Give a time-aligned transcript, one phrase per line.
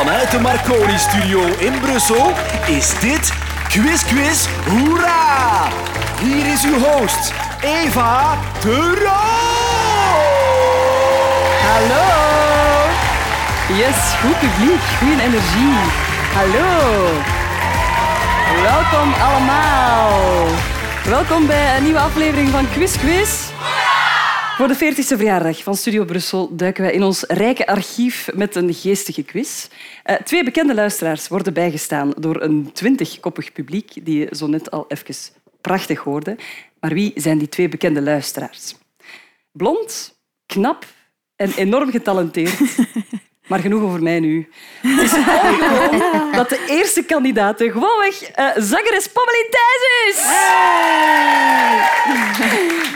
[0.00, 2.32] Vanuit de Marconi-studio in Brussel
[2.66, 3.32] is dit
[3.68, 5.68] Quiz Quiz Hoera!
[6.20, 10.20] Hier is uw host, Eva de Roo!
[11.68, 12.06] Hallo.
[13.76, 15.76] Yes, goed publiek, goede energie.
[16.34, 17.06] Hallo.
[18.62, 20.46] Welkom allemaal.
[21.04, 23.39] Welkom bij een nieuwe aflevering van Quiz Quiz.
[24.60, 28.74] Voor de 40ste verjaardag van Studio Brussel duiken wij in ons rijke archief met een
[28.74, 29.68] geestige quiz.
[30.02, 34.84] Eh, twee bekende luisteraars worden bijgestaan door een twintigkoppig publiek die je zo net al
[34.88, 35.14] even
[35.60, 36.36] prachtig hoorde.
[36.80, 38.74] Maar wie zijn die twee bekende luisteraars?
[39.52, 40.86] Blond, knap
[41.36, 42.58] en enorm getalenteerd.
[43.50, 44.48] Maar genoeg over mij nu.
[44.80, 50.24] Het is ongewoon dat de eerste kandidaat gewoonweg eh zangeres Pommelien Thijs is.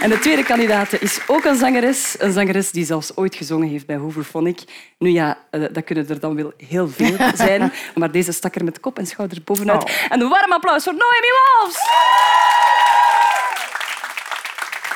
[0.03, 2.17] En de tweede kandidaat is ook een zangeres.
[2.19, 4.61] Een zangeres die zelfs ooit gezongen heeft bij Hooverphonic.
[4.99, 7.17] Nu ja, eh, dat kunnen er dan wel heel veel
[7.47, 7.73] zijn.
[7.95, 10.07] Maar deze stak er met kop en schouders bovenuit.
[10.09, 11.79] En een warm applaus voor Noemi Wolfs.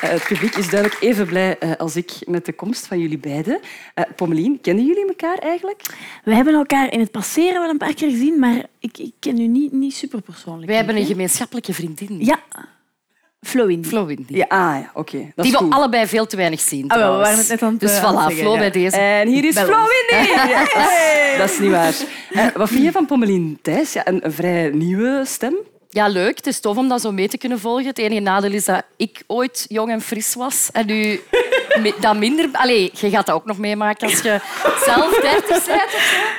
[0.01, 3.17] Eh, Het publiek is duidelijk even blij eh, als ik met de komst van jullie
[3.17, 3.59] beiden.
[3.93, 5.81] Eh, Pommelien, kennen jullie elkaar eigenlijk?
[6.23, 9.39] We hebben elkaar in het passeren wel een paar keer gezien, maar ik, ik ken
[9.39, 10.65] u niet, niet super persoonlijk.
[10.67, 12.17] Wij hebben een gemeenschappelijke vriendin.
[12.25, 12.39] Ja,
[13.41, 13.87] Flo Indy.
[13.87, 14.35] Flo Windy.
[14.35, 15.31] Ja, ah, ja oké.
[15.35, 15.73] Dat Die we goed.
[15.73, 16.87] allebei veel te weinig zien.
[16.89, 17.27] Ah, wel, we trouwens.
[17.27, 18.59] waren het net aan het, Dus voilà, zeggen, Flo ja.
[18.59, 18.97] bij deze.
[18.97, 19.89] En hier is Bel Flo ons.
[20.09, 20.31] Windy.
[21.37, 21.93] Dat is niet waar.
[22.55, 23.93] Wat vind je van Pommelien Thijs?
[23.93, 25.55] Ja, een, een vrij nieuwe stem.
[25.91, 26.37] Ja, leuk.
[26.37, 27.85] Het is tof om dat zo mee te kunnen volgen.
[27.85, 30.69] Het enige nadeel is dat ik ooit jong en fris was.
[30.71, 31.21] En nu
[31.99, 32.49] dat minder...
[32.51, 34.39] Allee, je gaat dat ook nog meemaken als je
[34.85, 35.81] zelf 30 bent.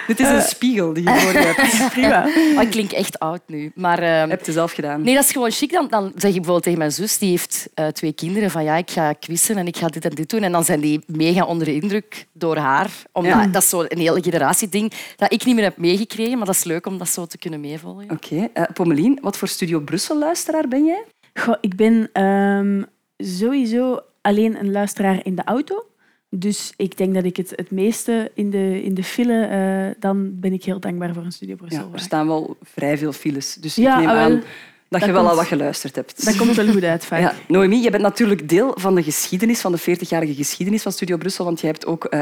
[0.06, 1.92] Dit is een spiegel die je voor je hebt.
[1.92, 2.28] Prima.
[2.56, 3.72] Oh, ik klink echt oud nu.
[3.75, 5.03] Maar, ehm, Heb je zelf gedaan.
[5.03, 5.72] Nee, dat is gewoon chic.
[5.72, 8.77] Dan, dan zeg ik bijvoorbeeld tegen mijn zus, die heeft eh, twee kinderen, van ja,
[8.77, 10.42] ik ga quizzen en ik ga dit en dit doen.
[10.42, 12.91] En dan zijn die mega onder de indruk door haar.
[13.12, 13.47] Omdat, Ja.
[13.47, 16.87] Dat is zo'n hele generatieding dat ik niet meer heb meegekregen, maar dat is leuk
[16.87, 18.11] om dat zo te kunnen meevolgen.
[18.11, 18.48] Oké.
[18.53, 21.05] eh, Pommelien, wat voor Studio Brussel-luisteraar ben jij?
[21.34, 22.82] Goh, ik ben ehm,
[23.19, 25.84] sowieso alleen een luisteraar in de auto.
[26.31, 29.44] Dus ik denk dat ik het, het meeste in de, in de file...
[29.44, 31.81] eh, dan ben ik heel dankbaar voor een Studio Brussel.
[31.88, 33.54] Ja, er staan wel vrij veel files.
[33.54, 34.41] Dus Ja, ik neem ah, aan dat,
[34.88, 36.25] Dat je wel komt- al wat geluisterd hebt.
[36.25, 37.20] Dat komt wel goed uit, vaak.
[37.20, 41.16] Ja, Noemi, je bent natuurlijk deel van de geschiedenis, van de 40-jarige geschiedenis van Studio
[41.16, 42.20] Brussel, want je hebt ook eh,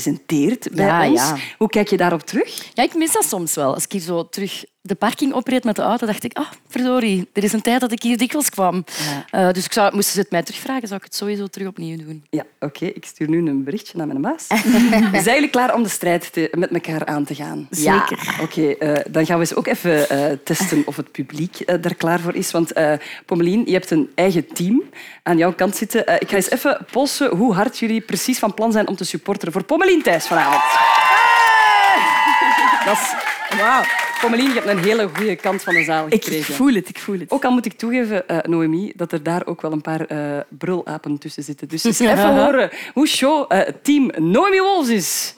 [0.00, 1.20] gepresenteerd bij Ja, ons.
[1.20, 1.36] ja.
[1.58, 2.70] Hoe kijk je daarop terug?
[2.74, 3.74] Ja, ik mis dat soms wel.
[3.74, 7.28] Als ik hier zo terug de parking opreed met de auto, dacht ik, ah, verdorie,
[7.32, 8.84] er is een tijd dat ik hier dikwijls kwam.
[9.30, 11.96] Eh, dus ik zou, moesten ze het mij terugvragen, zou ik het sowieso terug opnieuw
[11.96, 12.24] doen.
[12.30, 12.84] Ja, oké.
[12.84, 14.46] Ik stuur nu een berichtje naar mijn baas.
[15.24, 17.66] Zijn jullie klaar om de strijd te- met elkaar aan te gaan?
[17.70, 18.06] Ja.
[18.08, 18.34] Zeker.
[18.42, 22.20] Oké, eh, dan gaan we eens ook even eh, testen of het publiek daar klaar
[22.20, 22.50] voor is.
[22.50, 22.92] Want eh
[23.26, 24.82] Pommelien, je hebt een eigen team
[25.22, 26.20] aan jouw kant zitten.
[26.20, 29.52] Ik ga eens even polsen hoe hard jullie precies van plan zijn om te supporteren
[29.52, 30.62] voor Pommelien Thijs vanavond.
[32.84, 33.14] Dat is...
[33.58, 33.82] Wauw.
[34.20, 36.50] Pommelien, je hebt een hele goede kant van de zaal Ik, gekregen.
[36.50, 37.30] ik voel het, ik voel het.
[37.30, 40.18] Ook al moet ik toegeven, eh, Noemi, dat er daar ook wel een paar eh,
[40.48, 41.68] brulapen tussen zitten.
[41.68, 45.34] Dus eens even horen hoe show eh, team Noemi Wolfs is.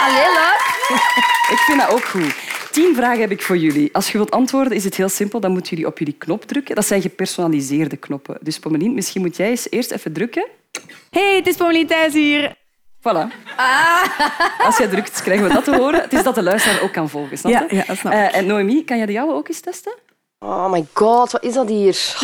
[0.00, 0.64] Allee, leuk.
[1.54, 2.34] Ik vind dat ook goed.
[2.70, 3.88] Tien vragen heb ik voor jullie.
[3.92, 5.40] Als je wilt antwoorden, is het heel simpel.
[5.40, 6.74] Dan moeten jullie op jullie knop drukken.
[6.74, 8.38] Dat zijn gepersonaliseerde knoppen.
[8.40, 10.46] Dus Pommelien, misschien moet jij eens eerst even drukken.
[11.10, 12.54] Hey, het is Pommelien Thijs hier.
[13.06, 13.28] Voilà.
[14.66, 16.00] Als jij drukt, krijgen we dat te horen.
[16.00, 17.38] Het is dat de luisteraar ook kan volgen.
[17.38, 17.58] Snap je?
[17.58, 18.18] Ja, ja, dat snap ik.
[18.18, 19.94] Eh, en Noemi, kan jij de jouwe ook eens testen?
[20.48, 21.96] Oh my god, wat is dat hier?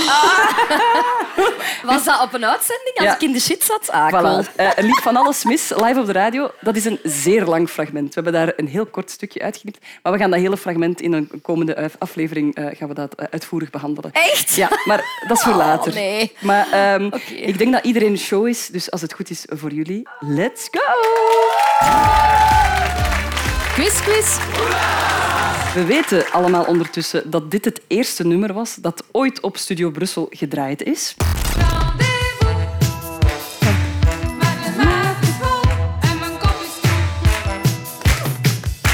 [1.84, 3.14] Was dat op een uitzending als Ja.
[3.14, 3.90] ik in de shit zat?
[3.90, 4.42] Ah, cool.
[4.44, 4.54] Voilà.
[4.56, 6.50] Eh, een lied van alles mis, live op de radio.
[6.60, 8.14] Dat is een zeer lang fragment.
[8.14, 9.78] We hebben daar een heel kort stukje uitgeknipt.
[10.02, 13.14] Maar we gaan dat hele fragment in een komende eh, aflevering eh, gaan we dat
[13.14, 14.12] eh, uitvoerig behandelen.
[14.12, 14.54] Echt?
[14.54, 15.94] Ja, maar dat is voor Oh, later.
[15.94, 16.36] nee.
[16.40, 17.32] Maar ehm, Oké.
[17.34, 20.80] ik denk dat iedereen show is, dus als het goed is voor jullie, let's go!
[23.74, 24.36] Quiz, quiz.
[25.74, 30.26] We weten allemaal ondertussen dat dit het eerste nummer was dat ooit op Studio Brussel
[30.30, 31.14] gedraaid is.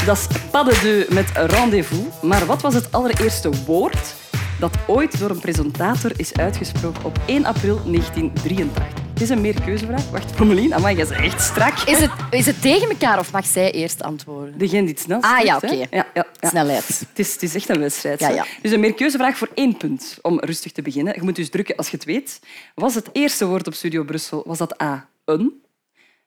[0.06, 2.22] Dat is pas de deux met rendezvous.
[2.22, 4.14] Maar wat was het allereerste woord
[4.60, 9.07] dat ooit door een presentator is uitgesproken op 1 april 1983?
[9.19, 10.11] Het is een meerkeuzevraag.
[10.11, 11.79] Wacht, Pommelien, amai, jij bent echt strak.
[11.79, 14.59] Is het, is het tegen elkaar of mag zij eerst antwoorden?
[14.59, 15.73] Degene die het snelst Ah, ja, oké.
[15.73, 16.49] Ja, ja, ja.
[16.49, 16.88] Snelheid.
[17.09, 18.20] Het is, het is echt een wedstrijd.
[18.20, 18.47] Ja, ja.
[18.62, 21.15] Dus een meerkeuzevraag voor één punt, om rustig te beginnen.
[21.15, 22.41] Je moet dus drukken als je het weet.
[22.75, 25.62] Was het eerste woord op Studio Brussel, was dat A, een?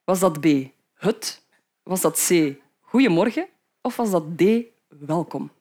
[0.04, 0.46] Was dat B,
[0.94, 1.42] het?
[1.84, 3.48] Was dat C, goedemorgen?
[3.82, 4.44] Of was dat D,
[4.88, 5.52] welkom?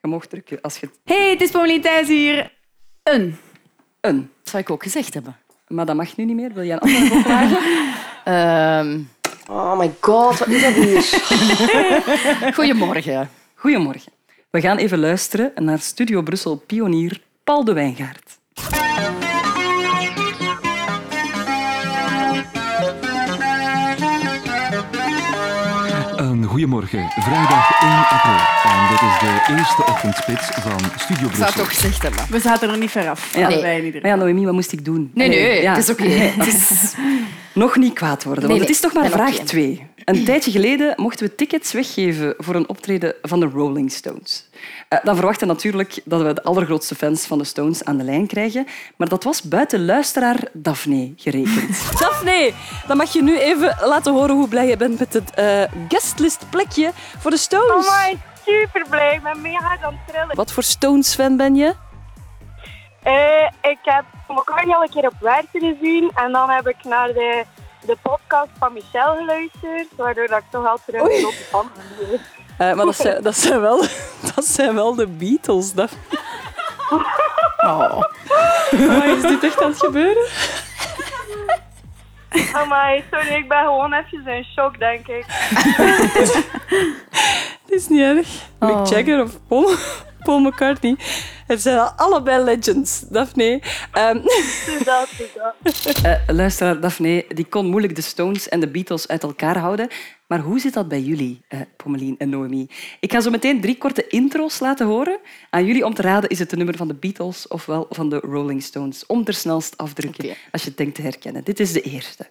[0.00, 0.98] Je mag drukken als je het...
[1.04, 2.52] Hey, het is Pommelien Thijs hier.
[3.02, 3.36] Een.
[4.00, 4.30] Een.
[4.42, 5.36] Dat zou ik ook gezegd hebben.
[5.74, 6.52] Maar dat mag nu niet meer.
[6.52, 7.58] Wil je een andere vragen?
[8.24, 9.00] Ehm,
[9.50, 11.02] Oh my god, wat is dat hier?
[12.54, 13.30] Goedemorgen.
[13.54, 14.12] Goedemorgen.
[14.50, 18.38] We gaan even luisteren naar Studio Brussel pionier Paul de Wijngaard.
[26.64, 28.40] Goedemorgen, vrijdag 1 april.
[28.64, 31.46] En dit is de eerste ochtendspits van Studio Ik zou Brussel.
[31.46, 32.20] het toch gezegd hebben.
[32.30, 33.36] We zaten er niet ver af.
[33.36, 33.48] Ja.
[33.48, 35.10] in ieder Maar ja, Noemi, wat moest ik doen?
[35.14, 35.74] Nee, nee, Ja.
[35.74, 36.04] het is oké.
[36.38, 36.94] Het is...
[37.52, 39.44] Nog niet kwaad worden, Nee, want het nee, is toch maar vraag oké.
[39.44, 39.86] 2.
[40.04, 44.48] Een tijdje geleden mochten we tickets weggeven voor een optreden van de Rolling Stones.
[44.88, 48.04] Eh, dan verwachten we natuurlijk dat we de allergrootste fans van de Stones aan de
[48.04, 48.66] lijn krijgen,
[48.96, 51.78] maar dat was buiten luisteraar Daphne gerekend.
[52.00, 52.52] Daphne,
[52.86, 56.50] dan mag je nu even laten horen hoe blij je bent met het eh guestlist
[56.54, 57.86] plekje voor de Stones.
[57.86, 59.14] Oh my, super blij.
[59.14, 60.36] Ik ben mega aan het trillen.
[60.36, 61.74] Wat voor Stones-fan ben je?
[63.02, 67.08] Eh, ik heb McCartney al een keer op werk gezien en dan heb ik naar
[67.08, 67.44] de,
[67.80, 72.20] de podcast van Michel geluisterd, waardoor dat ik toch al terug een grote fan ben.
[72.68, 73.80] Eh, maar dat zijn, dat, zijn wel,
[74.34, 75.98] dat zijn wel de Beatles, Daphne.
[77.64, 78.02] Oh.
[79.04, 80.26] is dit echt aan het gebeuren?
[82.58, 85.24] Oh my, sorry, ik ben gewoon even in shock, denk ik.
[87.64, 88.28] Het is niet erg.
[88.58, 88.68] Oh.
[88.68, 89.70] Mick Jagger of Paul,
[90.22, 90.96] Paul McCartney.
[91.46, 93.62] Het zijn allebei legends, Daphne.
[94.84, 96.02] Dat, dat.
[96.02, 99.88] eh, luisteraar Daphne, die kon moeilijk de Stones en de Beatles uit elkaar houden.
[100.26, 102.66] Maar hoe zit dat bij jullie, eh Pommelien en Noemi?
[103.00, 105.18] Ik ga zo meteen drie korte intro's laten horen.
[105.50, 108.16] Aan jullie om te raden, is het de nummer van de Beatles ofwel van de
[108.18, 109.06] Rolling Stones?
[109.06, 110.34] Om ter snelst afdrukken, Oké.
[110.52, 111.44] als je het denkt te herkennen.
[111.44, 112.26] Dit is de eerste.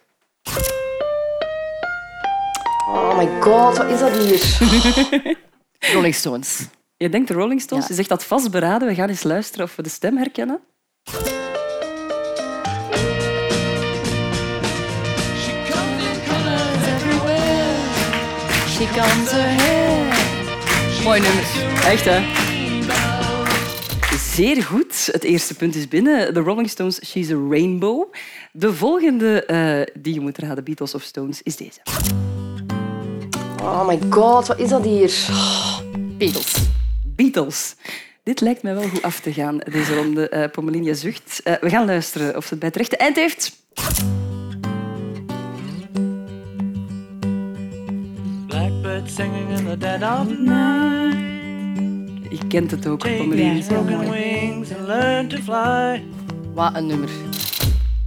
[2.87, 5.37] Oh my god, wat is dat hier?
[5.93, 6.67] Rolling Stones.
[6.97, 7.83] Je denkt de Rolling Stones?
[7.83, 7.89] Ja.
[7.89, 8.87] Je zegt dat vastberaden.
[8.87, 10.59] We gaan eens luisteren of we de stem herkennen.
[21.03, 21.43] Mooi nummer.
[21.85, 22.21] Echt, hè?
[24.17, 25.09] Zeer goed.
[25.11, 26.33] Het eerste punt is binnen.
[26.33, 28.13] De Rolling Stones, She's a Rainbow.
[28.51, 31.79] De volgende eh, die je moet raden, Beatles of Stones, is deze.
[33.61, 35.13] Oh my god, wat is dat hier?
[36.17, 36.55] Beatles.
[37.05, 37.75] Beatles.
[38.23, 40.29] Dit lijkt mij wel goed af te gaan, deze ronde.
[40.29, 41.41] Eh je zucht.
[41.43, 43.51] Eh, we gaan luisteren of ze het bij het rechte eind heeft.
[49.03, 51.17] Blackbird singing in the dead of night.
[52.29, 56.03] Je kent het ook, broken wings and learn to fly.
[56.53, 57.09] Wat een nummer.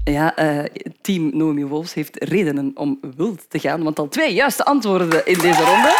[0.04, 0.64] Ja, eh,
[1.00, 5.38] team Noemi Wolfs heeft redenen om wild te gaan, want al twee juiste antwoorden in
[5.38, 5.94] deze ronde.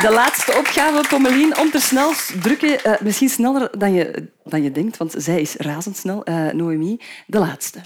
[0.00, 2.12] De laatste opgave, Pommelien, om te snel
[2.42, 2.84] drukken.
[2.84, 6.24] eh, misschien sneller dan je, dan je denkt, want zij is razendsnel.
[6.24, 7.78] eh Noemi, de laatste.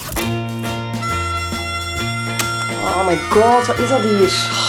[2.84, 4.66] Oh my god, wat is dat hier?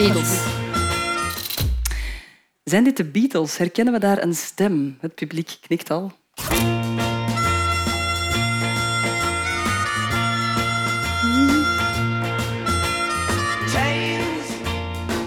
[0.00, 0.42] Beatles.
[2.64, 3.56] Zijn dit de Beatles?
[3.56, 4.96] Herkennen we daar een stem?
[5.00, 6.12] Het publiek knikt al.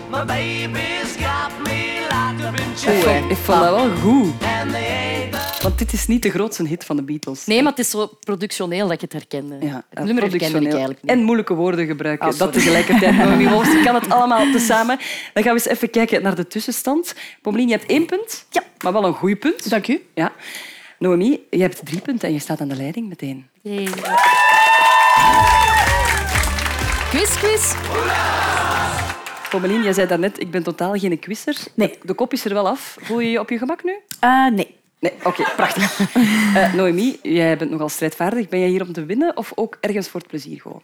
[0.09, 4.33] My baby's got me locked up in Ik vond, ik vond dat wel goed,
[5.63, 7.45] want dit is niet de grootste hit van de Beatles.
[7.45, 9.55] Nee, maar het is zo productioneel dat ik het herkende.
[9.59, 10.69] Ja, het nummer herkende ik productioneel.
[10.71, 11.11] eigenlijk niet.
[11.11, 12.27] En moeilijke woorden gebruiken.
[12.27, 13.15] Ah, dat tegelijkertijd,
[13.85, 14.97] kan het allemaal tezamen.
[15.33, 17.15] Dan gaan we eens even kijken naar de tussenstand.
[17.41, 18.45] Pommelien, je hebt één punt.
[18.49, 18.63] Ja.
[18.83, 19.69] Maar wel een goed punt.
[19.69, 20.01] Dank u.
[20.13, 20.31] Ja.
[20.99, 23.47] Noemi, je hebt drie punten en je staat aan de leiding meteen.
[27.09, 27.73] Quiz, quiz.
[29.49, 31.57] Pommelien, jij zei daarnet, ik ben totaal geen quizzer.
[31.75, 31.97] Nee.
[32.03, 32.97] De kop is er wel af.
[33.01, 33.99] Voel je je op je gemak nu?
[34.19, 34.81] Eh, nee.
[35.03, 35.99] Nee, oké, prachtig.
[36.55, 38.49] Eh, Noemi, jij bent nogal strijdvaardig.
[38.49, 40.81] Ben jij hier om te winnen of ook ergens voor het plezier gewoon?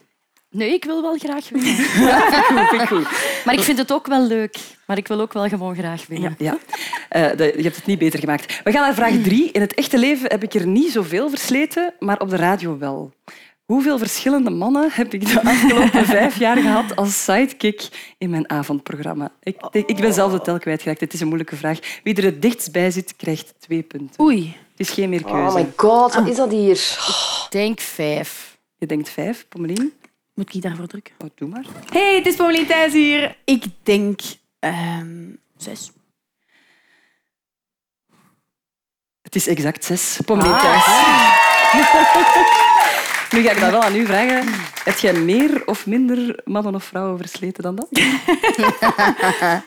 [0.50, 1.74] Nee, ik wil wel graag winnen.
[1.84, 3.08] Goed, vind ik goed.
[3.44, 4.56] Maar ik vind het ook wel leuk.
[4.86, 6.34] Maar ik wil ook wel gewoon graag winnen.
[6.38, 6.58] Ja.
[7.08, 8.60] Eh, de- je hebt het niet beter gemaakt.
[8.64, 9.50] We gaan naar vraag drie.
[9.52, 13.12] In het echte leven heb ik er niet zoveel versleten, maar op de radio wel.
[13.70, 19.32] Hoeveel verschillende mannen heb ik de afgelopen vijf jaar gehad als sidekick in mijn avondprogramma?
[19.42, 21.00] Ik, ik ben zelf de tel kwijtgeraakt.
[21.00, 21.78] Het is een moeilijke vraag.
[22.02, 24.20] Wie er het dichtst bij zit, krijgt twee punten.
[24.20, 24.56] Oei.
[24.70, 25.56] Het is geen meer Oh keuze.
[25.56, 26.76] my god, wat is dat hier?
[26.76, 28.58] Ik denk vijf.
[28.76, 29.92] Je denkt vijf, Pommelien?
[30.34, 31.14] Moet ik daarvoor drukken?
[31.18, 31.64] Oh, doe maar.
[31.92, 33.36] Hey, het is Pauline Thijs hier.
[33.44, 34.20] Ik denk
[34.58, 35.90] ehm, zes.
[39.22, 40.20] Het is exact zes.
[40.24, 40.84] Pommelien thuis.
[43.30, 44.46] Nu ga ik dat wel aan u vragen.
[44.84, 47.88] Heb jij meer of minder mannen of vrouwen versleten dan dat?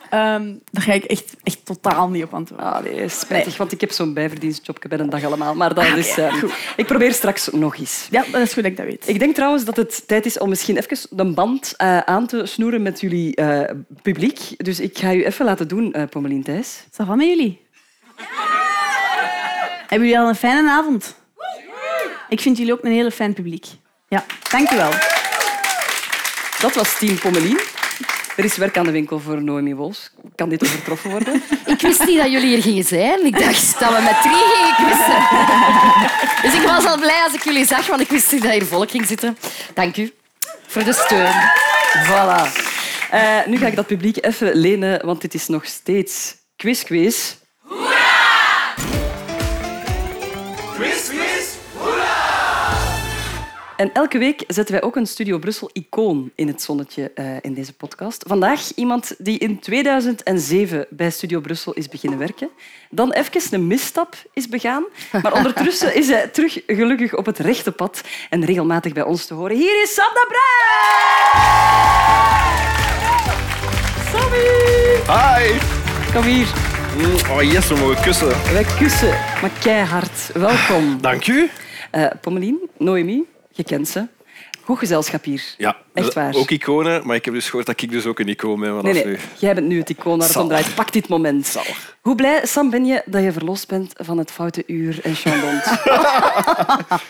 [0.09, 2.65] Ehm, daar ga ik echt, echt totaal niet op antwoorden.
[2.65, 5.55] Ah, nee, spijtig, want ik heb zo'n bijverdienstjobje bij een dag allemaal.
[5.55, 6.17] Maar dat is...
[6.17, 6.43] eh,
[6.75, 8.07] ik probeer straks nog eens.
[8.11, 9.07] Ja, dat is goed dat ik dat weet.
[9.07, 12.45] Ik denk trouwens dat het tijd is om misschien even de band eh, aan te
[12.45, 14.39] snoeren met jullie eh, publiek.
[14.57, 16.83] Dus ik ga u even laten doen, eh Pommelien Thijs.
[16.91, 17.61] Is dat van met jullie?
[19.87, 21.15] Hebben jullie al een fijne avond?
[22.33, 23.65] Ik vind jullie ook een hele fijn publiek.
[24.07, 24.91] Ja, dank u wel.
[26.59, 27.59] Dat was team Pommelien.
[28.35, 30.11] Er is werk aan de winkel voor Noemi Wolfs.
[30.35, 31.43] Kan dit overtroffen worden?
[31.65, 33.25] Ik wist niet dat jullie hier gingen zijn.
[33.25, 35.21] Ik dacht dat we met drie gingen quizzen.
[36.41, 38.65] Dus ik was al blij als ik jullie zag, want ik wist niet dat hier
[38.65, 39.37] volk ging zitten.
[39.73, 40.13] Dank u
[40.67, 41.33] voor de steun.
[42.07, 42.51] Voilà.
[43.09, 46.83] Eh, nu ga ik dat publiek even lenen, want dit is nog steeds quiz
[53.77, 57.73] En elke week zetten wij ook een Studio Brussel-icoon in het zonnetje eh, in deze
[57.73, 58.23] podcast.
[58.27, 62.49] Vandaag iemand die in 2007 bij Studio Brussel is beginnen werken.
[62.89, 64.83] Dan even een misstap is begaan.
[65.23, 69.33] Maar ondertussen is hij terug gelukkig op het rechte pad en regelmatig bij ons te
[69.33, 69.55] horen.
[69.57, 71.43] Hier is Sam de Bruin!
[74.11, 74.47] Sammy!
[75.07, 75.59] Hi!
[76.13, 76.47] Kom hier.
[76.97, 78.27] Mm, Oh yes, we mogen kussen.
[78.53, 79.09] Wij kussen,
[79.41, 80.31] maar keihard.
[80.33, 81.01] Welkom.
[81.01, 81.49] Dank u.
[81.91, 84.07] Eh Pommelien, Noemi, je kent ze.
[84.63, 85.53] Goed gezelschap hier.
[85.57, 86.35] Ja, Echt waar.
[86.35, 88.83] ook iconen, maar ik heb dus gehoord dat ik dus ook een icoon ben vanaf
[88.83, 89.17] Nee, nee, nu.
[89.37, 90.59] jij bent nu het icoon waar het om Zalig.
[90.61, 90.75] draait.
[90.75, 91.57] Pak dit moment.
[92.01, 95.63] Hoe blij, Sam, ben je dat je verlost bent van het foute uur en chandont?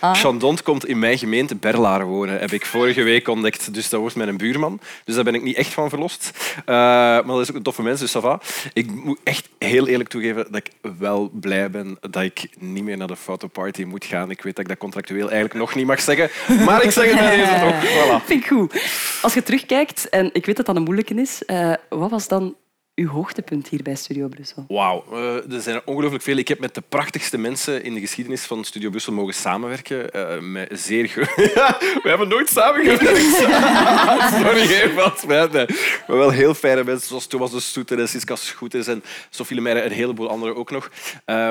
[0.22, 3.74] Chandont komt in mijn gemeente Berlaren wonen, heb ik vorige week ontdekt.
[3.74, 4.80] Dus dat wordt mijn buurman.
[5.06, 6.32] Dus daar ben ik niet echt van verlost.
[6.58, 8.40] Eh, maar dat is ook een toffe mens, dus ça va.
[8.74, 12.98] Ik moet echt heel eerlijk toegeven dat ik wel blij ben dat ik niet meer
[12.98, 14.30] naar de fotoparty moet gaan.
[14.30, 16.30] Ik weet dat ik dat contractueel eigenlijk nog niet mag zeggen,
[16.66, 17.84] maar ik zeg het bij deze toch.
[17.94, 18.26] Voilà.
[18.26, 18.73] Vind ik goed.
[19.22, 22.56] Als je terugkijkt, en ik weet dat dat een moeilijke is, eh, wat was dan
[22.96, 24.66] uw hoogtepunt hier bij Studio Brussel?
[24.68, 26.38] Wauw, eh, er zijn er ongelooflijk veel.
[26.38, 30.12] Ik heb met de prachtigste mensen in de geschiedenis van Studio Brussel mogen samenwerken.
[30.12, 31.12] eh, met zeer
[32.04, 33.36] We hebben nooit samengewerkt.
[34.42, 35.52] Sorry, wat spijt.
[35.52, 35.66] nee.
[36.08, 39.80] Maar wel heel fijne mensen, zoals Thomas de Soeter en Siska Schoeters en Sophie Lemaire
[39.80, 40.92] en een heleboel anderen ook nog.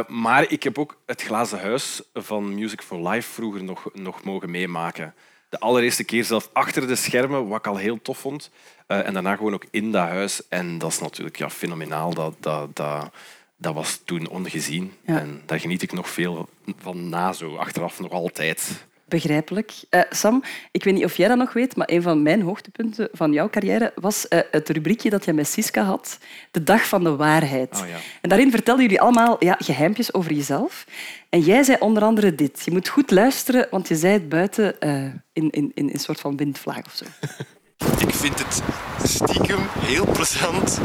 [0.06, 4.50] Maar ik heb ook het glazen huis van Music for Life vroeger nog, nog mogen
[4.50, 5.14] meemaken.
[5.52, 8.50] De allereerste keer zelf achter de schermen, wat ik al heel tof vond.
[8.86, 10.48] Eh, en daarna gewoon ook in dat huis.
[10.48, 12.14] En dat is natuurlijk ja, fenomenaal.
[12.14, 13.10] Dat, dat, dat,
[13.56, 14.92] dat was toen ongezien.
[15.06, 15.18] Ja.
[15.18, 18.86] En daar geniet ik nog veel van na, zo achteraf nog altijd.
[19.12, 19.72] Begrijpelijk.
[19.90, 23.08] Eh, Sam, ik weet niet of jij dat nog weet, maar een van mijn hoogtepunten
[23.12, 26.18] van jouw carrière was eh, het rubriekje dat je met Siska had,
[26.50, 27.80] de dag van de waarheid.
[27.82, 27.96] Oh, ja.
[28.20, 30.86] En daarin vertelden jullie allemaal ja, geheimpjes over jezelf.
[31.28, 32.62] En jij zei onder andere dit.
[32.64, 36.20] Je moet goed luisteren, want je zei het buiten eh, in, in, in een soort
[36.20, 37.04] van windvlaag of zo.
[38.06, 38.62] Ik vind het
[39.04, 40.80] stiekem heel plezant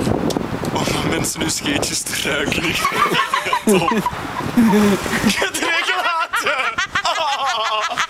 [0.74, 2.64] om van mensen hun scheetjes te ruiken.
[2.64, 3.92] Ik vind het top.
[5.28, 5.68] Ik heb het.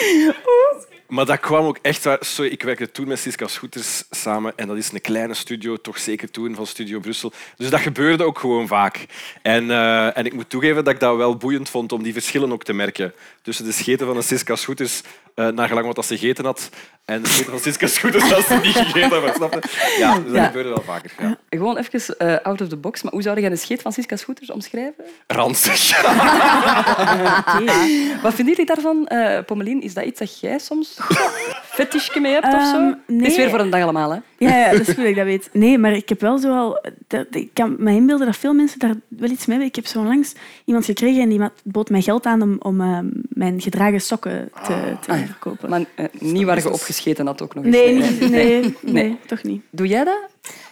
[1.10, 2.18] Maar dat kwam ook echt waar.
[2.20, 5.98] Sorry, ik werkte toen met Siska Schoeters samen en dat is een kleine studio, toch
[5.98, 7.32] zeker toen van Studio Brussel.
[7.56, 9.06] Dus dat gebeurde ook gewoon vaak.
[9.42, 12.52] En, eh, en ik moet toegeven dat ik dat wel boeiend vond om die verschillen
[12.52, 15.00] ook te merken tussen de scheten van een Siska Schoeters,
[15.34, 16.70] eh naar gelang wat dat ze gegeten had,
[17.10, 19.34] en de scheten van Siska Schoeters als ze niet gegeten had.
[19.36, 19.94] Snap je?
[19.98, 20.44] Ja, dus dat Ja.
[20.46, 21.10] gebeurde wel vaker.
[21.18, 21.36] Ja.
[21.50, 24.16] Gewoon even eh, out of the box, maar hoe zou jij een scheet van Siska
[24.16, 25.04] Scooters omschrijven?
[25.26, 26.00] Ranzig.
[28.22, 29.82] Wat vinden jullie daarvan, eh Pommelien?
[29.82, 30.98] Is dat iets dat jij soms
[31.80, 32.76] fetischje mee hebt of zo?
[32.76, 33.36] Ehm, Het is nee.
[33.36, 34.18] weer voor een dag allemaal, hè?
[34.38, 35.48] Ja, ja, dat is goed dat ik dat weet.
[35.52, 36.80] Nee, maar ik heb wel zo al...
[37.06, 39.66] dat- Ik kan me inbeelden dat veel mensen daar wel iets mee hebben.
[39.66, 40.32] Ik heb zo onlangs
[40.64, 44.96] iemand gekregen en die bood mij geld aan om, om eh, mijn gedragen sokken te,
[45.00, 45.70] te verkopen.
[45.70, 47.76] Maar eh, niet waar je opgescheten had ook nog eens.
[47.76, 49.62] Nee, niet, nee, nee, toch niet.
[49.70, 50.18] Doe jij dat?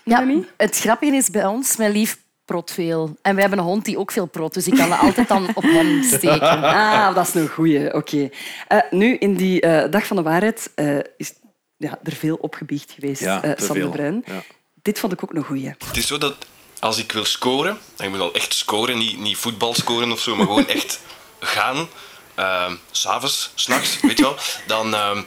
[0.05, 0.47] Ja, Noemi?
[0.57, 3.17] het grappige is bij ons, mijn lief prot veel.
[3.23, 5.49] En we hebben een hond die ook veel prot, dus ik kan dat altijd dan
[5.55, 6.62] op hem steken.
[6.78, 7.95] Ah, dat is een goeie.
[7.95, 8.31] Oké.
[8.69, 11.33] Eh, nu, in die eh, dag van de waarheid eh, is
[11.76, 13.88] ja, er veel opgebiecht geweest, Ja, eh, Sam de.
[13.88, 14.23] Bruin.
[14.26, 14.43] Ja.
[14.83, 15.75] Dit vond ik ook een goeie.
[15.87, 16.37] Het is zo dat
[16.81, 20.21] als ik wil scoren, en ik moet al echt scoren, niet, niet voetbal scoren of
[20.21, 21.00] zo, maar gewoon echt
[21.40, 21.88] gaan,
[22.35, 24.37] ehm, s'avonds, s'nachts, weet je wel,
[24.67, 25.23] dan, ehm,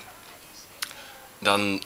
[1.39, 1.81] dan,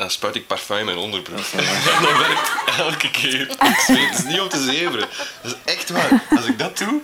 [0.00, 1.44] dan spuit ik parfum in mijn onderbroek.
[1.56, 3.40] En dat werkt elke keer.
[3.50, 5.08] Ik het is niet om te zeveren.
[5.42, 6.22] Dat is echt waar.
[6.36, 7.00] Als ik dat doe,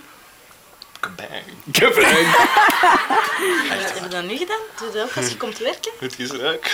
[0.99, 1.43] kabang.
[1.71, 2.31] Kabang.
[3.69, 4.59] Wat heb je dat nu gedaan?
[4.79, 5.91] Doe dat ook als je komt werken?
[5.99, 6.73] Het is ruik.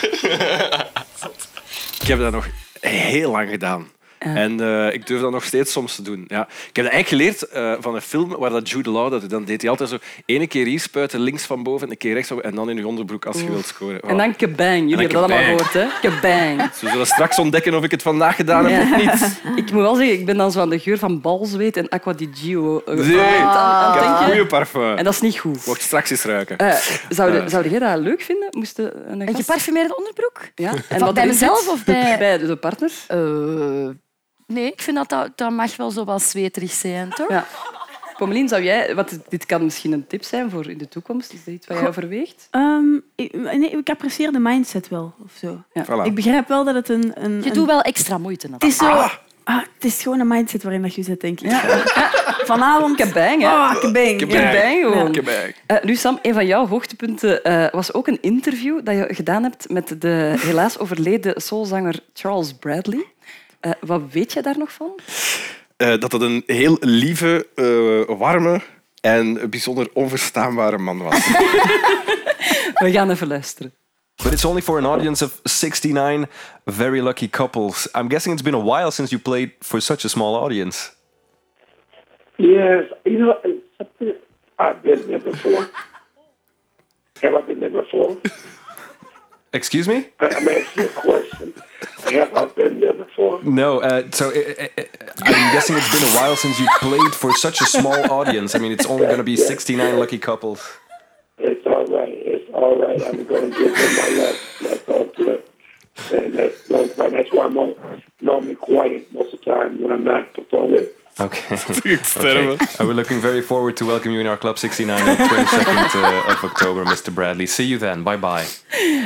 [2.02, 2.48] Ik heb dat nog
[2.80, 3.92] heel lang gedaan.
[4.24, 6.24] En eh, ik durf dat nog steeds soms te doen.
[6.28, 6.42] Ja.
[6.42, 9.30] Ik heb dat eigenlijk geleerd eh, van een film waar dat Jude Law dat doet.
[9.30, 12.32] Dan deed hij altijd zo ene keer hier spuiten, links van boven, een keer rechts
[12.42, 14.00] en dan in je onderbroek als je wilt scoren.
[14.02, 14.90] En dan kebang.
[14.90, 15.86] Jullie En hebben dat allemaal gehoord, hè?
[16.02, 16.70] Kebang.
[16.80, 19.42] Ze zullen straks ontdekken of ik het vandaag gedaan heb of niet.
[19.66, 22.14] Ik moet wel zeggen, ik ben dan zo aan de geur van balzweet en Aqua
[22.14, 23.10] di Gio eh, Nee, ik
[23.94, 24.26] heb denken.
[24.26, 24.96] goede parfum.
[24.98, 25.66] En dat is niet goed.
[25.66, 26.58] Mocht straks eens ruiken.
[26.58, 26.76] Eh,
[27.10, 28.48] zou, zou jij dat leuk vinden?
[28.52, 30.40] Moest de- een, Een geparfumeerde onderbroek?
[30.56, 30.74] Ja.
[30.90, 32.18] En wat bij mezelf of bij...
[32.24, 32.92] bij de partner?
[34.54, 37.30] Nee, ik vind dat, dat dat mag wel zo wat zweterig zijn, toch?
[37.30, 37.46] Ja.
[38.18, 38.96] Pommelien, zou jij...
[38.96, 41.34] Wat, dit kan misschien een tip zijn voor in de toekomst.
[41.34, 42.48] Is dat iets wat jij overweegt?
[42.52, 45.14] Ehm, ik, nee, ik apprecieer de mindset wel.
[45.24, 45.64] Of zo.
[45.74, 45.86] Ja.
[45.86, 46.06] Voilà.
[46.06, 47.12] Ik begrijp wel dat het een...
[47.16, 48.48] een Je een- doet wel extra moeite.
[48.52, 49.06] Het is zo...
[49.46, 51.52] Ah, het is gewoon een mindset waarin dat je zit, denk ik.
[52.52, 52.96] Vanavond...
[52.96, 53.48] Kebang, hè?
[53.48, 54.18] Ah, kebang.
[54.18, 54.50] Kebang.
[54.52, 55.12] Kebang gewoon.
[55.12, 55.56] Kebang.
[55.66, 59.44] Eh, nu, Sam, een van jouw hoogtepunten eh, was ook een interview dat je gedaan
[59.44, 63.06] hebt met de helaas overleden soulzanger Charles Bradley.
[63.64, 65.00] Eh, wat weet je daar nog van?
[65.78, 68.62] Eh, dat het een heel lieve, eh, warme
[69.02, 71.28] en bijzonder onverstaanbare man was.
[72.84, 73.74] We gaan even luisteren.
[74.24, 76.26] But it's only for an audience of 69
[76.66, 77.90] very lucky couples.
[77.96, 80.92] I'm guessing it's been a while since you played for such a small audience.
[82.36, 83.38] Yes, you know,
[84.56, 85.70] I've been there before.
[87.22, 88.18] Have I been there before?
[89.54, 90.08] Excuse me?
[90.20, 91.54] I'm asking a question.
[92.06, 93.42] Have I been there before?
[93.44, 94.84] No, uh, so uh, uh,
[95.24, 98.56] I'm guessing it's been a while since you played for such a small audience.
[98.56, 100.68] I mean, it's only going to be 69 lucky couples.
[101.38, 102.10] It's all right.
[102.14, 103.02] It's all right.
[103.04, 104.40] I'm going to give them my love.
[104.62, 105.44] That's all good.
[106.12, 107.78] And that's, that's, why- I'm all,
[108.22, 110.88] normally quiet most of the time when I'm not performing.
[111.22, 111.58] Okay.
[111.58, 112.52] sterven.
[112.52, 112.68] okay.
[112.80, 115.96] Uh, we're looking very forward to welcome you in our Club 69 on the 22nd
[115.96, 117.12] uh, of October, Mr.
[117.14, 117.46] Bradley.
[117.46, 118.04] See you then.
[118.04, 118.44] Bye bye.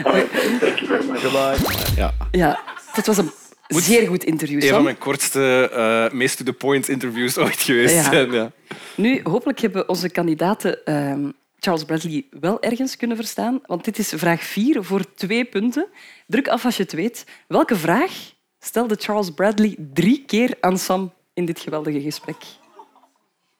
[0.03, 1.21] Thank you very much.
[1.21, 1.57] Goodbye.
[1.95, 2.13] Ja.
[2.31, 2.59] Ja,
[2.95, 3.31] dat was een
[3.67, 5.69] zeer goed interview, Een van mijn kortste,
[6.09, 8.03] eh meest to-the-point interviews ooit geweest Ja.
[8.03, 8.31] zijn.
[8.31, 8.51] Ja.
[8.95, 13.59] Nu, hopelijk hebben onze kandidaten ehm, Charles Bradley wel ergens kunnen verstaan.
[13.65, 15.87] Want dit is vraag 4 voor twee punten.
[16.27, 17.25] Druk af als je het weet.
[17.47, 18.11] Welke vraag
[18.59, 22.35] stelde Charles Bradley drie keer aan Sam in dit geweldige gesprek?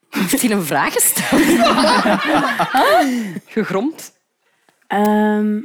[0.09, 1.41] Heeft hij een vraag gesteld?
[3.45, 4.13] Gegromd.
[4.87, 5.59] Ehm,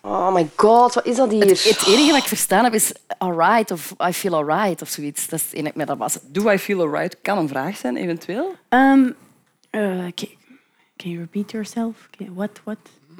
[0.00, 1.44] Oh my god, wat is dat hier?
[1.46, 5.28] Het, het enige wat ik verstaan heb is alright of I feel alright of zoiets.
[5.28, 6.18] Dat is het dat was.
[6.22, 7.16] Do I feel alright?
[7.22, 8.54] Kan een vraag zijn, eventueel.
[8.68, 9.10] ehm,
[9.70, 10.28] eh, can,
[10.96, 11.94] can you repeat yourself?
[12.18, 12.78] Can- what, what?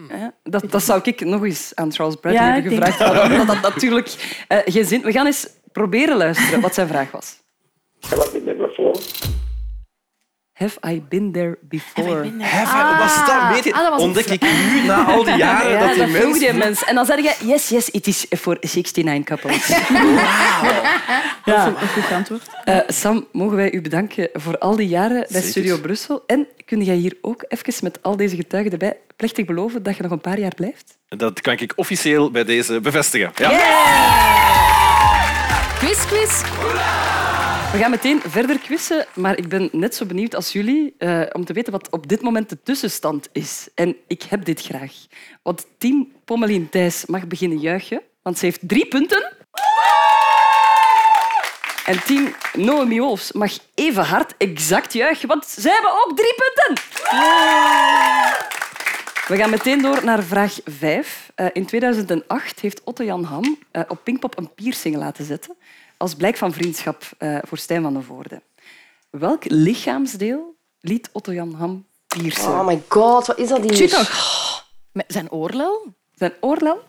[0.09, 3.31] Ja, dat, dat zou ik nog eens aan Charles Bradley Ja, hebben gevraagd.
[3.40, 5.03] Omdat dat natuurlijk eh, geen zin...
[5.03, 7.37] We gaan eens proberen luisteren wat zijn vraag was.
[8.09, 8.95] Have I been there before?
[10.53, 12.33] Have I been there before?
[12.99, 13.53] Was dat?
[13.53, 15.88] Weet je, ah, dat was een ontdek ik nu, na al die jaren, Ja, dat
[15.95, 16.38] die dat vroeg mens...
[16.38, 16.85] die mens.
[16.85, 19.69] En dan zeg je, yes, yes, it is for 69 couples.
[21.45, 22.43] Ja, een goed antwoord.
[22.64, 25.49] Eh, Sam, mogen wij u bedanken voor al die jaren bij Zeker.
[25.49, 26.23] Studio Brussel.
[26.27, 30.03] En kun jij hier ook even met al deze getuigen erbij plechtig beloven dat je
[30.03, 30.99] nog een paar jaar blijft?
[31.09, 33.33] Dat kan ik officieel bij deze bevestigen.
[33.35, 33.49] Ja.
[35.79, 36.43] Quiz, quiz.
[37.75, 41.45] We gaan meteen verder quizzen, maar ik ben net zo benieuwd als jullie eh, om
[41.45, 43.69] te weten wat op dit moment de tussenstand is.
[43.75, 44.93] En ik heb dit graag.
[45.43, 49.33] Want team Pommelien Thijs mag beginnen juichen, want ze heeft drie punten.
[51.87, 56.85] En team Noemi Wolfs mag even hard exact juichen, want zij hebben ook drie punten.
[59.29, 61.33] We gaan meteen door naar vraag 5.
[61.53, 65.57] in 2008 heeft Otto Jan Ham eh, op Pinkpop een piercing laten zetten
[65.96, 68.42] als blijk van vriendschap eh, voor Stijn van den Voorde.
[69.11, 72.48] Welk lichaamsdeel liet Otto Jan Ham piercen?
[72.48, 73.88] Oh my god, wat is dat hier?
[73.90, 74.66] Toch?
[74.92, 75.94] Met zijn oorlel?
[76.14, 76.83] Zijn oorlel?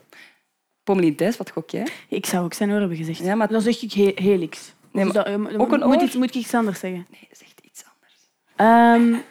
[0.83, 1.87] Pommelien Thijs, wat gok jij?
[2.09, 3.19] Ik zou ook zijn oor hebben gezegd.
[3.19, 4.73] Ja, maar- Dan zeg ik he helix.
[4.91, 7.07] Nee, dat- eh, ook een moet, iets, moet ik iets anders zeggen?
[7.11, 8.13] Nee, zeg iets anders.
[8.55, 9.21] Ehm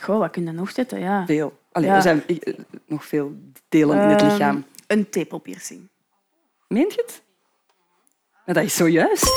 [0.00, 1.00] goh, wat kun je nog zetten?
[1.00, 1.26] Ja.
[1.26, 1.58] Veel.
[1.72, 1.94] Allee, Ja.
[1.96, 2.54] Er zijn eh,
[2.86, 3.32] nog veel
[3.68, 4.64] delen in het Ehm, lichaam.
[4.86, 5.88] Een tepelpiercing.
[6.68, 7.22] Meent je het?
[8.50, 9.30] Ja, dat is zojuist.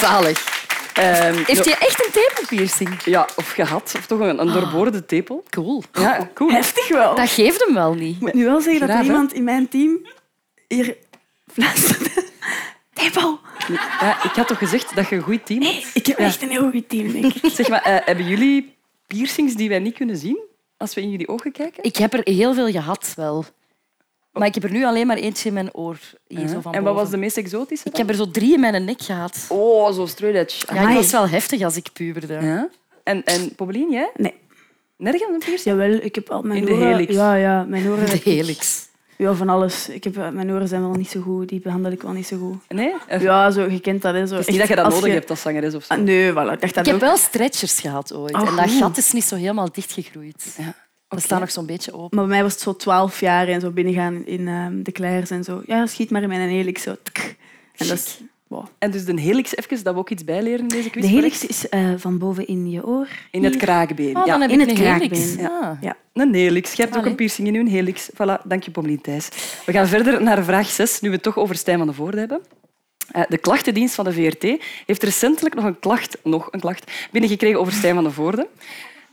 [0.00, 0.62] Zalig.
[0.94, 3.02] Ehm, Heeft hij echt een tepelpiercing?
[3.04, 3.94] Ja, of gehad.
[3.96, 5.44] Of toch een, een doorboorde tepel.
[5.50, 5.82] Cool.
[5.92, 6.50] Ja, cool.
[6.50, 7.14] Heftig wel.
[7.14, 8.14] Dat geeft hem wel niet.
[8.14, 10.06] Ik moet nu wel zeggen dat er iemand in mijn team
[10.68, 10.96] hier
[11.52, 12.10] fluisterde.
[12.92, 13.38] Tepel!
[14.00, 15.84] Ja, ik had toch gezegd dat je een goed team had?
[15.94, 16.24] Ik heb Ja.
[16.24, 17.50] echt een heel goed team, denk ik.
[17.52, 20.38] Zeg maar, eh, hebben jullie piercings die wij niet kunnen zien
[20.76, 21.84] als we in jullie ogen kijken?
[21.84, 23.44] Ik heb er heel veel gehad, wel.
[24.34, 25.98] Maar ik heb er nu alleen maar eentje in mijn oor.
[26.26, 26.48] Hier, Ja.
[26.48, 27.88] zo van En wat was de meest exotische?
[27.88, 29.44] Ik heb er zo drie in mijn nek gehad.
[29.48, 30.74] Oh, zo straight edge.
[30.74, 32.38] Ja, ik was wel heftig als ik puberde.
[32.40, 32.68] Ja.
[33.04, 33.52] En, en
[33.90, 34.10] jij?
[34.16, 34.34] Nee.
[34.96, 35.76] Nergens een piercing?
[35.76, 36.86] Jawel, ik heb al mijn In de oren...
[36.86, 37.14] helix.
[37.14, 38.06] Ja, ja, mijn oren...
[38.06, 38.88] De helix.
[39.16, 39.88] Ja, van alles.
[39.88, 41.48] Ik heb, eh, mijn oren zijn wel niet zo goed.
[41.48, 42.56] Die behandel ik wel niet zo goed.
[42.68, 42.94] Nee?
[43.20, 44.14] Ja, zo, je kent dat.
[44.14, 44.34] Hè, zo.
[44.34, 45.94] Het is niet dat je dat als nodig je- hebt als zangeres of zo.
[45.94, 46.34] Ah, nee, voilà.
[46.34, 47.00] Ik dacht Ik dat heb ook.
[47.00, 48.34] wel stretchers gehad ooit.
[48.34, 50.56] Oh, en dat gat is niet zo helemaal dichtgegroeid.
[51.08, 52.16] Dat staat nog zo'n beetje open.
[52.16, 55.30] Maar bij mij was het zo twaalf jaar en zo binnengaan in ehm, de Clairs
[55.30, 55.62] en zo.
[55.66, 56.94] Ja, schiet maar in mijn helix zo.
[57.02, 57.18] tk.
[57.76, 58.20] En dat is...
[58.46, 58.66] wow.
[58.78, 61.02] En dus de helix, even, dat we ook iets bijleren in deze quiz.
[61.02, 63.08] De helix is eh, van boven in je oor.
[63.30, 64.16] In het kraakbeen.
[64.16, 64.32] Oh, ja.
[64.32, 65.10] dan heb in ik het een kraakbeen.
[65.10, 65.34] helix.
[65.40, 65.78] Ja.
[65.80, 65.96] Ja.
[66.12, 66.72] Een helix.
[66.72, 68.10] Je hebt ook een piercing in je helix.
[68.12, 69.28] Voilà, dank je, Pommelien Thijs.
[69.66, 72.18] We gaan verder naar vraag 6, nu we het toch over Stijn van de Voorde
[72.18, 72.40] hebben.
[73.10, 74.42] Eh, De klachtendienst van de VRT
[74.86, 78.48] heeft recentelijk nog een klacht, nog een klacht binnengekregen over Stijn van de Voorde.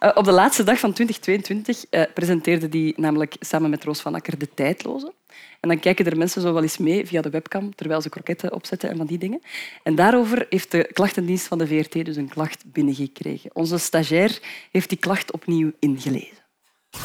[0.01, 4.15] Eh, op de laatste dag van 2022 eh, presenteerde die namelijk samen met Roos van
[4.15, 5.13] Akker de tijdloze.
[5.59, 8.53] En dan kijken er mensen zo wel eens mee via de webcam, terwijl ze kroketten
[8.53, 9.41] opzetten en van die dingen.
[9.83, 13.49] En daarover heeft de klachtendienst van de VRT dus een klacht binnengekregen.
[13.53, 14.39] Onze stagiair
[14.71, 16.43] heeft die klacht opnieuw ingelezen.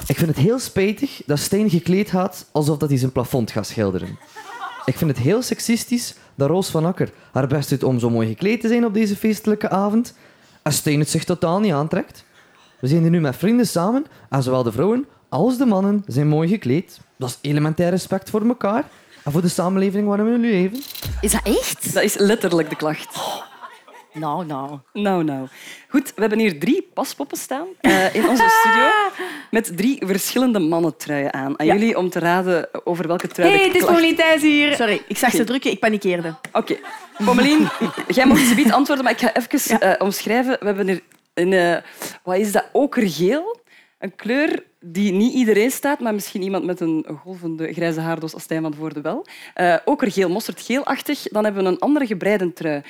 [0.07, 3.67] Ik vind het heel spijtig dat Stijn gekleed gaat alsof dat hij zijn plafond gaat
[3.67, 4.19] schilderen.
[4.85, 8.29] Ik vind het heel seksistisch dat Roos van Akker haar best doet om zo mooi
[8.29, 10.15] gekleed te zijn op deze feestelijke avond
[10.63, 12.26] en Stijn het zich totaal niet aantrekt.
[12.81, 16.29] We zijn hier nu met vrienden samen en zowel de vrouwen als de mannen zijn
[16.29, 17.01] mooi gekleed.
[17.19, 18.85] Dat is elementair respect voor elkaar
[19.25, 20.79] en voor de samenleving waarin we nu leven.
[21.21, 21.95] Is dat echt?
[21.95, 23.17] Dat is letterlijk de klacht.
[24.13, 24.79] Nou, nou.
[24.93, 25.47] Nou, nou.
[25.89, 28.89] Goed, we hebben hier drie paspoppen staan eh, in onze studio
[29.51, 31.59] met drie verschillende mannentruien aan.
[31.61, 31.75] Aan Ja.
[31.75, 34.43] jullie om te raden over welke trui Hé, de hey, het is klacht- Pommelien Thijs
[34.43, 34.75] hier.
[34.75, 36.35] Sorry, ik zag ze drukken, ik panikeerde.
[36.53, 36.77] Oké.
[37.25, 37.69] Pommelien,
[38.09, 40.57] jij mag niet antwoorden, maar ik ga even eh, omschrijven.
[40.61, 41.03] We hebben hier
[41.37, 41.53] een...
[41.53, 41.77] eh,
[42.23, 42.65] wat is dat?
[42.73, 43.57] Okergeel.
[43.99, 48.43] Een kleur die niet iedereen staat, maar misschien iemand met een golvende grijze haardos als
[48.43, 49.27] Stijn van de Voorde wel.
[49.55, 51.23] Eh okergeel, mosterdgeelachtig.
[51.23, 52.83] Dan hebben we een andere gebreide trui.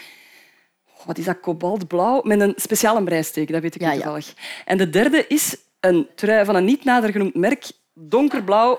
[1.04, 1.40] Wat is dat?
[1.40, 4.02] Kobaltblauw met een speciale breisteek, dat weet ik Ja, niet ja.
[4.02, 4.34] toevallig.
[4.64, 8.78] En de derde is een trui van een niet nader genoemd merk, donkerblauw.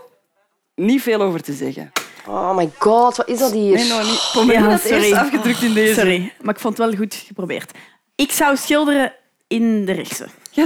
[0.75, 1.91] Niet veel over te zeggen.
[2.27, 3.75] Oh my god, wat is dat hier?
[3.75, 4.29] Nee, nog niet.
[4.33, 5.13] Pommelien Ja, had eerst sorry.
[5.13, 5.93] afgedrukt in deze.
[5.93, 7.71] Sorry, maar ik vond het wel goed geprobeerd.
[8.15, 9.13] Ik zou schilderen
[9.47, 10.27] in de rechtse.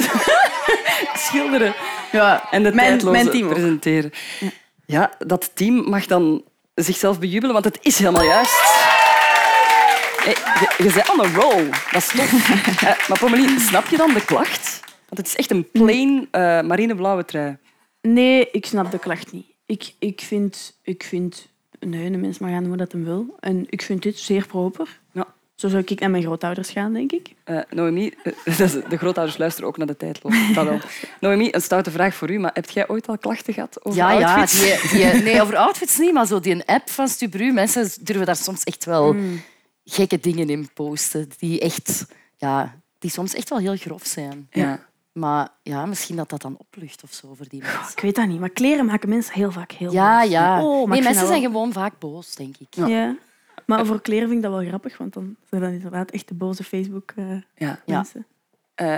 [1.13, 1.73] schilderen.
[2.11, 4.11] Ja, En de mijn, team presenteren.
[4.85, 6.43] Ja, dat team mag dan
[6.75, 8.59] zichzelf bejubelen, want het is helemaal juist.
[10.23, 11.69] Hey, je, je bent on a roll.
[11.91, 12.29] Dat is tof.
[12.81, 14.79] Eh, maar Pommelien, snap je dan de klacht?
[15.09, 17.57] Want het is echt een plain eh, marineblauwe trui.
[18.01, 19.45] Nee, ik snap de klacht niet.
[19.65, 20.79] Ik, ik vind...
[20.83, 21.47] Ik vind
[21.79, 23.35] nee, een mens mag gaan doen wat hij wil.
[23.39, 25.00] En ik vind dit zeer proper.
[25.61, 25.67] Ja.
[25.69, 27.33] Zo zou ik naar mijn grootouders gaan, denk ik.
[27.43, 28.57] Eh, Noemi, eh,
[28.89, 30.35] de grootouders luisteren ook naar de tijdloos.
[30.53, 30.79] Dat wel.
[31.19, 34.11] Noemi, een stoute vraag voor u, maar heb jij ooit al klachten gehad over Ja,
[34.11, 34.91] ja outfits?
[34.91, 37.51] die, die, nee, over outfits niet, maar zo die app van Stubru.
[37.51, 39.41] Mensen durven daar soms echt wel Mm.
[39.85, 41.29] gekke dingen in posten.
[41.37, 42.05] Die, echt,
[42.37, 44.47] ja, die soms echt wel heel grof zijn.
[44.51, 44.89] Ja.
[45.11, 47.91] Maar ja, misschien dat dat dan oplucht of zo voor die mensen.
[47.95, 50.29] Ik weet dat niet, maar kleren maken mensen heel vaak heel Ja, boos.
[50.29, 50.63] ja.
[50.63, 52.67] Oh, maar nee, mensen dat zijn gewoon vaak boos, denk ik.
[52.87, 53.15] Ja.
[53.65, 56.33] Maar over kleren vind ik dat wel grappig, want dan zijn dat inderdaad echt de
[56.33, 57.45] boze Facebook-mensen.
[57.55, 57.79] Ja.
[57.85, 58.05] Ja.
[58.75, 58.97] Eh,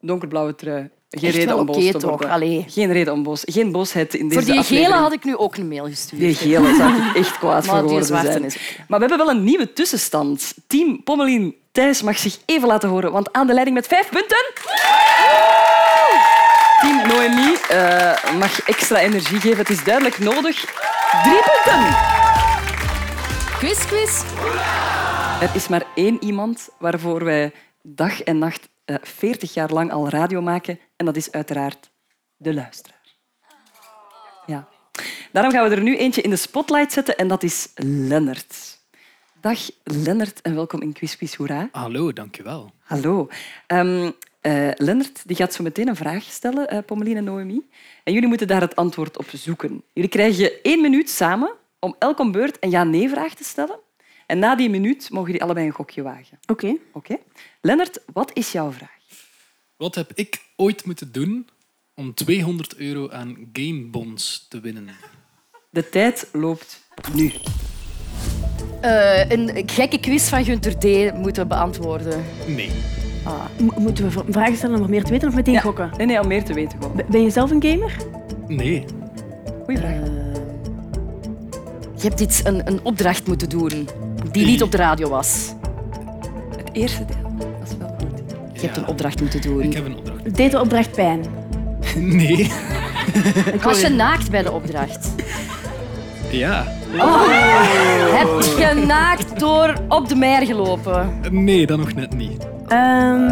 [0.00, 0.90] donkerblauwe trui.
[1.10, 2.30] Geen Echt reden om boos te worden.
[2.30, 2.64] Allee.
[2.68, 3.42] Geen reden om boos.
[3.44, 4.92] Geen boosheid in deze Voor die aflevering.
[4.92, 6.20] gele had ik nu ook een mail gestuurd.
[6.22, 8.44] Die gele zou ik echt kwaad Maar voor zwarte zijn.
[8.44, 8.56] is.
[8.88, 10.54] Maar we hebben wel een nieuwe tussenstand.
[10.66, 14.44] Team Pommelien Thijs mag zich even laten horen, want aan de leiding met vijf punten.
[16.80, 19.58] Team Noemi eh, mag extra energie geven.
[19.58, 20.64] Het is duidelijk nodig.
[21.22, 22.21] Drie punten.
[23.62, 24.22] Quiz, quiz.
[25.40, 30.08] Er is maar één iemand waarvoor wij dag en nacht eh, 40 jaar lang al
[30.08, 30.78] radio maken.
[30.96, 31.90] En dat is uiteraard
[32.36, 33.16] de luisteraar.
[34.46, 34.68] Ja.
[35.32, 38.78] Daarom gaan we er nu eentje in de spotlight zetten en dat is Lennart.
[39.40, 41.68] Dag Lennart en welkom in Quiz Quiz Hoera.
[41.72, 42.72] Hallo, dankjewel.
[42.78, 43.28] Hallo.
[43.66, 47.68] Ehm eh, Lennart die gaat zo meteen een vraag stellen, eh Pommelien en Noemi.
[48.04, 49.82] En jullie moeten daar het antwoord op zoeken.
[49.92, 53.78] Jullie krijgen één minuut samen om elk om beurt een ja-nee-vraag te stellen.
[54.26, 56.38] En na die minuut mogen jullie allebei een gokje wagen.
[56.46, 56.76] Oké.
[56.92, 57.16] Oké.
[57.60, 58.96] Lennart, wat is jouw vraag?
[59.76, 61.48] Wat heb ik ooit moeten doen
[61.94, 64.88] om 200 euro aan gamebonds te winnen?
[65.70, 66.82] De tijd loopt
[67.14, 67.32] nu.
[68.80, 71.14] Eh, een gekke quiz van Gunter D.
[71.14, 72.24] moeten we beantwoorden.
[72.46, 72.70] Nee.
[73.24, 73.44] Ah.
[73.60, 75.90] Mo- Moeten we vragen stellen om meer te weten of meteen gokken?
[75.96, 77.02] Nee, nee, om meer te weten gewoon.
[77.10, 77.96] Ben je zelf een gamer?
[78.46, 78.84] Nee.
[79.64, 80.11] Goeie vraag.
[82.02, 83.88] Je hebt iets, een, een opdracht moeten doen
[84.30, 85.52] die niet op de radio was.
[86.56, 88.20] Het eerste deel, dat is wel goed.
[88.52, 89.62] Je hebt een opdracht moeten doen.
[89.62, 90.36] Ik heb een opdracht.
[90.36, 91.24] Deed de opdracht pijn?
[91.96, 92.52] Nee.
[93.62, 95.08] Was je naakt bij de opdracht?
[96.30, 96.64] Ja.
[96.98, 97.26] Oh.
[98.18, 101.20] Heb je naakt door op de mer gelopen?
[101.30, 102.46] Nee, dat nog net niet.
[102.68, 103.30] Ehm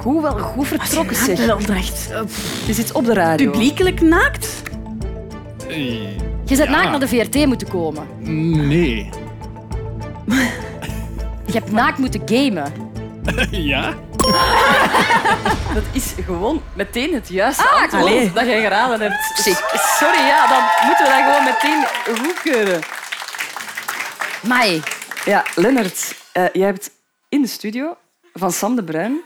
[0.00, 1.46] Goed, wel goed vertrokken, zeg.
[1.46, 2.08] de opdracht.
[2.12, 3.50] Het is iets op de radio.
[3.50, 4.62] Publiekelijk naakt?
[5.68, 5.76] Eh,
[6.46, 6.70] Je Ja.
[6.70, 8.06] naakt naar de VRT moeten komen.
[8.66, 9.10] Nee.
[11.46, 12.72] Je hebt naakt moeten gamen.
[13.50, 13.94] ja?
[15.74, 18.32] Dat is gewoon meteen het juiste Ah, antwoord allee.
[18.32, 19.38] dat jij geraden hebt.
[19.98, 21.84] Sorry, ja, dan moeten we dat gewoon meteen
[22.24, 22.80] goedkeuren.
[24.42, 24.82] Mai.
[25.24, 26.90] Ja, Lennart, eh, jij hebt
[27.28, 27.96] in de studio
[28.32, 29.20] van Sam de Bruin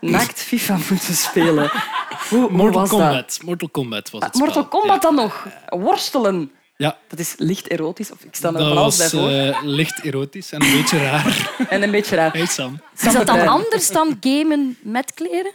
[0.00, 1.70] naakt FIFA moeten spelen.
[2.28, 3.12] Hoe, hoe Mortal was Kombat.
[3.12, 3.38] dat?
[3.44, 4.66] Mortal Kombat was het Ah, Mortal.
[4.68, 5.46] Kombat dan nog?
[5.68, 6.52] Worstelen.
[6.82, 6.98] Ja.
[7.08, 9.28] Dat is licht erotisch, of ik sta er van alles bij voor.
[9.28, 11.50] eh, licht erotisch en een beetje raar.
[11.68, 12.32] En een beetje raar.
[12.32, 12.80] Hey Sam.
[12.98, 15.52] Is dat dan anders dan gamen met kleren?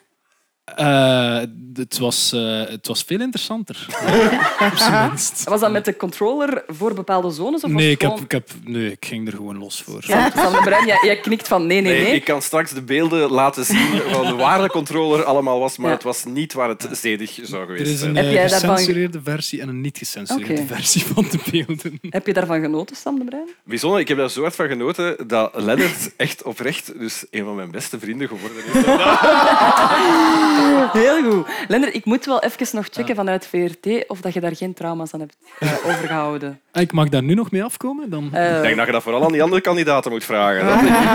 [0.76, 1.40] Eh,
[1.74, 3.86] het, was, eh, het was veel interessanter.
[4.76, 5.44] Zijn minst.
[5.44, 7.64] Was dat met de controller voor bepaalde zones?
[7.64, 10.04] Of Nee ik, heb, ik, heb, nee, ik ging er gewoon los voor.
[10.04, 12.14] Sam, Sam de Bruin, jij, jij knikt van nee, nee, Nee, nee.
[12.16, 15.94] ik kan straks de beelden laten zien van waar de controller allemaal was, maar Ja.
[15.96, 18.36] het was niet waar het zedig zou Er geweest is een zijn.
[18.38, 22.00] eh, gecensureerde versie en een niet gecensureerde versie van de beelden.
[22.10, 23.50] Heb je daarvan genoten, Sam de Bruin?
[23.64, 27.56] Bijzonder, ik heb daar zo hard van genoten dat Lennart echt oprecht dus een van
[27.56, 28.74] mijn beste vrienden geworden is.
[30.94, 31.48] Heel goed.
[31.68, 35.14] Lender, ik moet wel even nog checken vanuit VRT of dat je daar geen trauma's
[35.14, 36.60] aan hebt eh, overgehouden.
[36.72, 38.10] Ah, Ik mag daar nu nog mee afkomen?
[38.10, 38.30] Dan...
[38.34, 40.68] Eh, Ik denk dat je dat vooral aan die andere kandidaten moet vragen.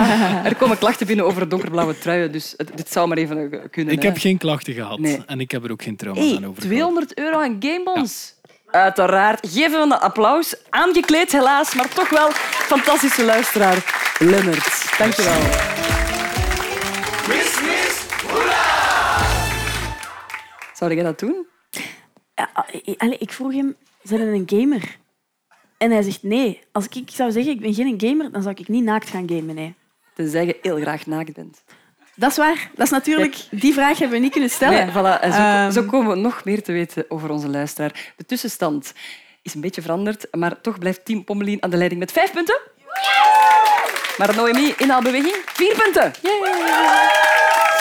[0.49, 3.93] er komen klachten binnen over donkerblauwe truien, dus het- dit zou maar even eh, kunnen.
[3.93, 4.07] Ik hè.
[4.07, 4.99] heb geen klachten gehad.
[4.99, 5.23] Nee.
[5.25, 6.61] En ik heb er ook geen trauma's Hey, aan over.
[6.61, 8.33] 200 euro aan gamebons.
[8.71, 9.47] Uiteraard.
[9.51, 10.55] Geven we een applaus.
[10.69, 12.29] Aangekleed helaas, maar toch wel
[12.67, 13.83] fantastische luisteraar.
[14.19, 15.39] Lennart, dankjewel.
[20.83, 21.47] Zou jij dat doen?
[22.97, 24.97] Allee, ik vroeg hem, zijn je een gamer?
[25.77, 26.61] En hij zegt nee.
[26.71, 29.55] Als ik zou zeggen, ik ben geen gamer, dan zou ik niet naakt gaan gamen.
[29.55, 29.73] Nee.
[30.15, 31.63] Tenzij je heel graag naakt bent.
[32.15, 32.69] Dat is waar.
[32.75, 33.35] Dat is natuurlijk...
[33.51, 34.85] Die vraag hebben we niet kunnen stellen.
[34.85, 35.21] Nee, voilà.
[35.21, 38.13] En zo, Ehm, zo komen we nog meer te weten over onze luisteraar.
[38.17, 38.93] De tussenstand
[39.41, 42.59] is een beetje veranderd, maar toch blijft Team Pommelien aan de leiding met vijf punten.
[44.17, 46.13] Maar Noemi, inhaalbeweging, vier punten.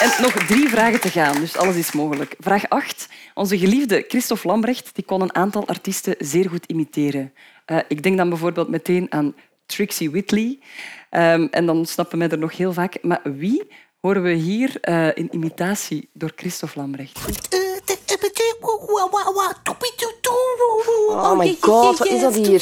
[0.01, 2.35] En nog drie vragen te gaan, dus alles is mogelijk.
[2.39, 3.09] Vraag 8.
[3.35, 7.33] Onze geliefde Christophe Lambrecht die kon een aantal artiesten zeer goed imiteren.
[7.65, 9.35] Eh, ik denk dan bijvoorbeeld meteen aan
[9.67, 10.59] Trixie Whitley.
[11.11, 12.99] Ehm, en dan snappen wij er nog heel vaak.
[13.03, 17.19] Maar wie horen we hier eh, in imitatie door Christophe Lambrecht?
[21.13, 22.61] Oh my god, wat is dat hier?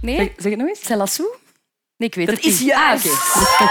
[0.00, 0.16] Nee?
[0.16, 0.84] Zeg, zeg het nog eens.
[0.84, 1.28] Celassou?
[1.96, 2.68] Nee, ik weet Dat het is niet.
[2.68, 3.06] juist.
[3.06, 3.68] Ah, oké.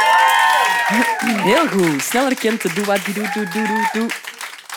[1.50, 2.02] Heel goed.
[2.02, 4.10] Sneller kent de doe wat die doe doe doe doe doe.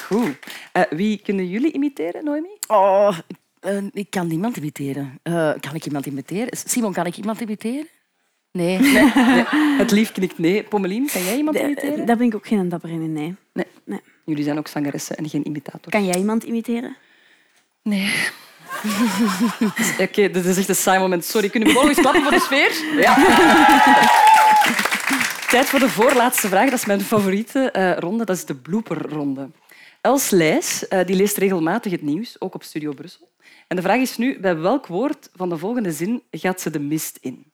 [0.07, 0.37] Goed.
[0.73, 2.49] Eh, wie kunnen jullie imiteren, Noemi?
[2.67, 3.19] Oh,
[3.61, 5.19] eh, ik kan niemand imiteren.
[5.23, 6.59] Eh, kan ik iemand imiteren?
[6.67, 7.89] Simon, kan ik iemand imiteren?
[8.53, 8.79] Nee.
[8.79, 9.11] Nee,
[9.83, 10.63] het lief knikt nee.
[10.63, 12.07] Pommelien, kan jij iemand imiteren?
[12.07, 13.35] Daar ben ik ook geen dapper in, nee.
[13.53, 13.67] Nee.
[13.85, 14.01] nee.
[14.33, 15.93] Jullie zijn ook zangeressen en geen imitator.
[15.93, 16.97] Kan jij iemand imiteren?
[17.83, 18.13] Nee.
[20.07, 21.25] Oké, dit is echt een saai moment.
[21.25, 23.01] Sorry, kunnen we gewoon eens klappen voor de sfeer?
[23.01, 23.15] Ja.
[25.51, 26.71] Tijd voor de voorlaatste vraag.
[26.71, 28.25] Dat is mijn favoriete eh, ronde.
[28.25, 29.51] Dat is de blooperronde.
[30.01, 33.31] Els Leijs eh, die leest regelmatig het nieuws, ook op Studio Brussel.
[33.69, 36.81] En de vraag is nu, bij welk woord van de volgende zin gaat ze de
[36.81, 37.53] mist in?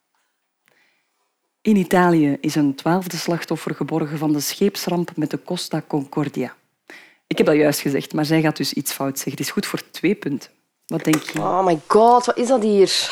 [1.61, 6.57] In Italië is een twaalfde slachtoffer geborgen van de scheepsramp met de Costa Concordia.
[7.29, 9.33] Ik heb dat juist gezegd, maar zij gaat dus iets fout zeggen.
[9.33, 10.51] Het is goed voor twee punten.
[10.87, 11.39] Wat denk je?
[11.39, 13.09] Oh my god, wat is dat hier?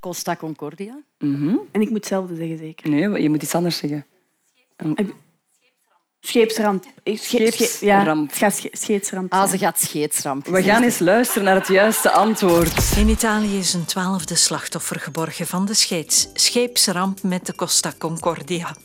[0.00, 0.98] Costa Concordia.
[1.18, 1.54] Mhm.
[1.72, 2.90] En ik moet hetzelfde zeggen, zeker.
[2.90, 4.06] Nee, je moet iets anders zeggen.
[6.20, 6.84] Scheepsramp.
[7.02, 8.28] Eh, ja, Scheepsramp.
[8.30, 9.32] het gaat sche- scheepsramp.
[9.32, 9.50] Ah, zijn.
[9.58, 10.46] ze gaat scheetsramp.
[10.46, 12.96] We gaan eens luisteren naar het juiste antwoord.
[12.96, 18.76] In Italië is een twaalfde slachtoffer geborgen van de scheets, scheepsramp met de Costa Concordia.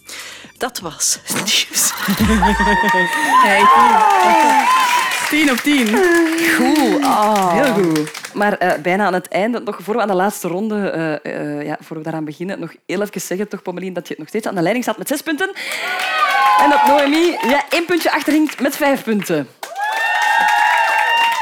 [0.58, 1.92] Dat was het nieuws.
[3.44, 3.64] Hey,
[5.30, 5.88] tien op tien.
[6.56, 7.06] Goed.
[7.52, 8.12] Heel goed.
[8.34, 11.66] Maar eh, bijna aan het einde, nog voor we aan de laatste ronde, eh, eh,
[11.66, 14.48] ja, voor we daaraan beginnen, nog heel even zeggen, toch, Pommelien, dat je nog steeds
[14.48, 15.52] aan de leiding staat met zes punten.
[16.62, 19.48] En dat Noemi ja, één puntje achterhinkt met vijf punten.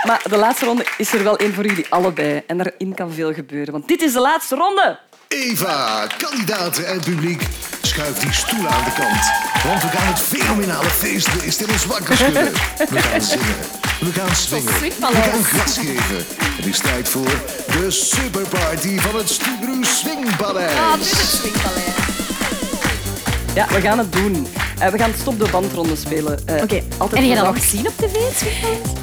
[0.08, 2.44] Maar de laatste ronde is er wel één voor jullie allebei.
[2.48, 5.00] En daarin kan veel gebeuren, want dit is de laatste ronde.
[5.28, 7.42] Eva, kandidaten en publiek,
[7.94, 9.24] schuif die stoelen aan de kant.
[9.64, 12.52] Want we gaan het fenomenale feestbeest in ons wakker schudden.
[12.90, 13.56] We gaan zingen,
[14.00, 16.26] we gaan swingen, we gaan gas geven.
[16.56, 17.32] Het is tijd voor
[17.66, 20.78] de superparty van het Stubru Swingpaleis.
[20.78, 21.96] Ah, dit is het swingpaleis.
[23.54, 24.48] Ja, we gaan het doen.
[24.80, 26.48] Eh, we gaan stop de bandronde spelen.
[26.48, 26.82] Eh, Oké.
[26.98, 29.03] altijd En je dat nog gezien op tv, het swingpaleis?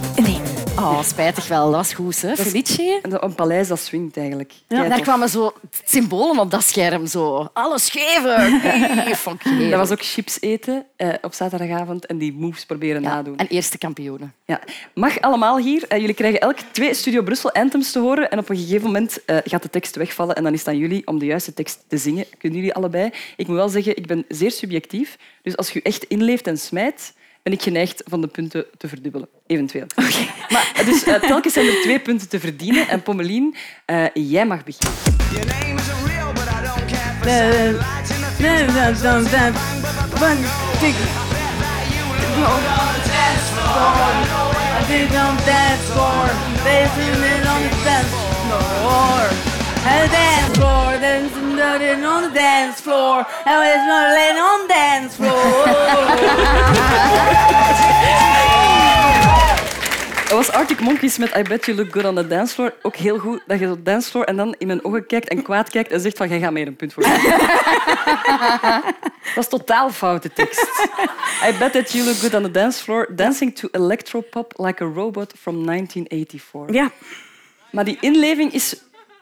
[0.80, 1.64] Oh, spijtig wel.
[1.64, 2.36] Dat was goed, hè?
[2.36, 2.98] Felice?
[3.02, 4.52] Een paleis dat swingt eigenlijk.
[4.68, 5.52] Ja, daar kwamen zo
[5.84, 7.06] symbolen op dat scherm.
[7.06, 7.48] Zo.
[7.52, 8.38] Alles geven.
[9.44, 9.70] Nee.
[9.70, 13.36] Dat was ook chips eten eh, op zaterdagavond en die moves proberen nadoen.
[13.36, 14.34] En eerste kampioenen.
[14.44, 14.60] Ja.
[14.94, 15.84] Mag allemaal hier.
[15.88, 18.30] Eh, jullie krijgen elk twee Studio Brussel anthems te horen.
[18.30, 20.34] En op een gegeven moment eh, gaat de tekst wegvallen.
[20.36, 22.24] En dan is het aan jullie om de juiste tekst te zingen.
[22.38, 23.10] Kunnen jullie allebei?
[23.36, 25.16] Ik moet wel zeggen, ik ben zeer subjectief.
[25.42, 29.28] Dus als je echt inleeft en smijt, ben ik geneigd van de punten te verdubbelen.
[29.46, 29.86] Eventueel.
[30.48, 32.88] Maar, eh, dus eh, telkens zijn er twee punten te verdienen.
[32.88, 34.98] En Pommelien, eh, jij mag beginnen.
[44.90, 46.26] They don't dance floor.
[46.64, 49.49] They do it on the dance floor.
[49.82, 50.98] And the dance floor,
[51.56, 53.26] nothing on the dance floor.
[53.46, 55.50] And there's nothing on the dance floor.
[60.30, 62.74] Dat was Arctic Monkeys met I Bet You Look Good on the Dance Floor.
[62.82, 65.42] Ook heel goed dat je op de dancefloor en dan in mijn ogen kijkt en
[65.42, 67.20] kwaad kijkt en zegt van, jij gaat meer een punt voor mij.
[69.24, 70.88] Dat was totaal foute tekst.
[71.48, 74.86] I bet that you look good on the dance floor, dancing to electropop like a
[74.86, 76.74] robot from 1984.
[76.74, 76.90] Ja.
[77.70, 78.76] Maar die inleving is...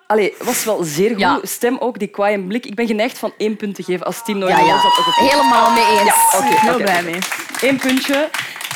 [0.08, 1.18] Allee, was wel zeer goed.
[1.18, 1.38] Ja.
[1.42, 2.66] Stem ook, die kwaai blik.
[2.66, 4.06] Ik ben geneigd van één punt te geven.
[4.06, 4.72] Als team nooit Ja, ja.
[4.72, 5.30] was dat ook een punt.
[5.30, 6.04] Helemaal mee eens.
[6.04, 7.18] Ja, oké, Heel blij mee.
[7.60, 8.28] Eén puntje.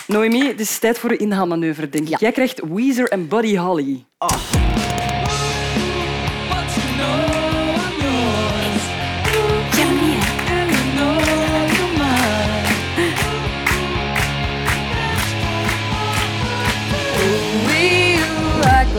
[0.06, 2.18] Noemi, het is tijd voor de inhaalmanoeuvre, denk ik.
[2.18, 4.04] Jij krijgt Weezer en Buddy Holly.
[4.18, 4.71] We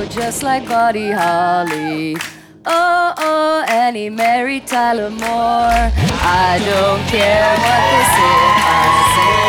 [0.09, 2.17] just like Buddy Holly.
[2.65, 5.91] Oh, oh, and he married Tyler Moore.
[6.21, 8.35] I don't care what they say.
[8.63, 8.85] I
[9.15, 9.39] say,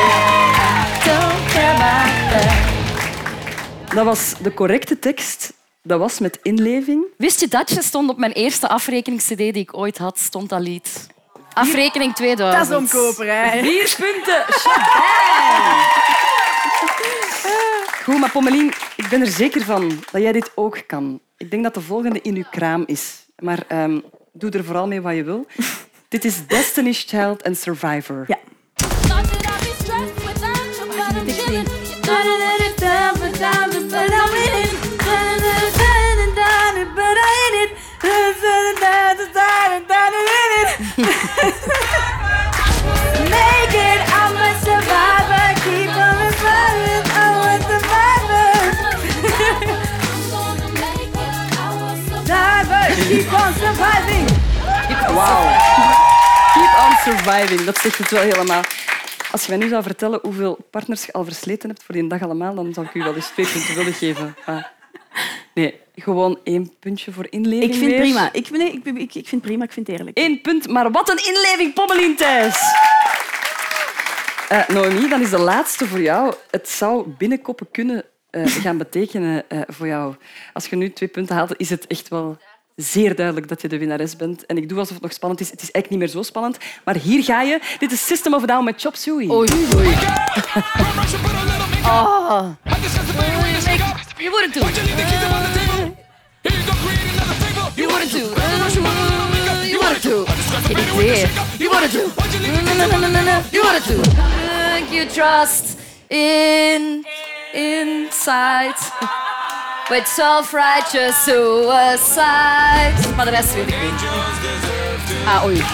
[1.09, 3.95] don't care about that.
[3.95, 5.53] Dat was de correcte tekst.
[5.83, 7.05] Dat was met inleving.
[7.17, 10.61] Wist je dat je stond op mijn eerste afrekenings-cd die ik ooit had, stond dat
[10.61, 11.07] lied.
[11.53, 12.69] Afrekening 2000.
[12.69, 13.61] Dat is omkoper, hè.
[13.63, 14.45] Vier punten.
[18.05, 21.21] Goed, maar Pommelien, ik ben er zeker van dat jij dit ook kan.
[21.37, 23.27] Ik denk dat de volgende in uw kraam is.
[23.39, 24.01] Maar ehm,
[24.33, 25.47] doe er vooral mee wat je wil.
[26.09, 28.25] dit is Destiny's Child en Survivor.
[28.27, 28.39] Ja.
[53.15, 54.27] keep on surviving.
[55.15, 55.47] Wauw.
[56.55, 57.65] Keep on surviving.
[57.65, 58.63] Dat zegt het wel helemaal.
[59.31, 62.23] Als je mij nu zou vertellen hoeveel partners je al versleten hebt voor die dag
[62.23, 64.37] allemaal, dan zou ik u wel eens twee punten willen geven.
[64.47, 64.73] Maar
[65.55, 68.01] nee, gewoon één puntje voor inleving Ik vind weer.
[68.01, 68.33] prima.
[68.33, 70.19] Ik, nee, ik, ik, ik vind prima, ik vind het eerlijk.
[70.19, 72.61] Eén punt, maar wat een inleving, Pommelien Thijs.
[74.49, 76.35] Eh Noemi, dan is de laatste voor jou.
[76.51, 80.15] Het zou binnenkoppen kunnen eh, gaan betekenen eh, voor jou.
[80.53, 82.39] Als je nu twee punten haalt, is het echt wel
[82.77, 84.47] zeer duidelijk dat je de winnares bent.
[84.47, 85.51] En ik doe alsof het nog spannend is.
[85.51, 86.59] Het is eigenlijk niet meer zo spannend.
[86.85, 87.61] Maar hier ga je.
[87.79, 89.29] Dit is System of a Down met Chop Suey.
[89.31, 89.95] Oei, oei.
[91.87, 92.49] Oh.
[94.19, 94.77] You wouldn't do it.
[97.75, 98.37] You wouldn't do it.
[99.69, 101.31] You wouldn't do it.
[101.59, 102.13] You wouldn't do it.
[102.65, 103.43] No, no, no, no, no, no.
[103.51, 104.09] You wouldn't do it.
[104.75, 107.05] Think you trust in
[107.53, 108.75] inside
[109.89, 113.15] with self-righteous suicide.
[113.17, 114.05] Maar de rest weet ik niet.
[115.27, 115.65] Ah, oei.